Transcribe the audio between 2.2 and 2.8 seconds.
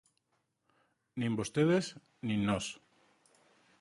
nin nós.